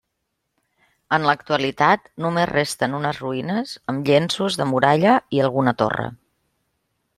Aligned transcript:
En 1.17 1.27
l'actualitat 1.29 2.09
només 2.25 2.49
resten 2.51 2.97
unes 3.01 3.21
ruïnes 3.25 3.75
amb 3.93 4.09
llenços 4.09 4.59
de 4.63 4.69
muralla 4.73 5.15
i 5.39 5.45
alguna 5.45 5.75
torre. 5.83 6.11